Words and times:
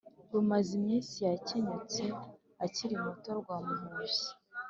rumaziminsi 0.33 1.17
yakenyutse 1.29 2.03
akiri 2.65 2.95
muto, 3.03 3.29
rwamuhushye 3.39 4.29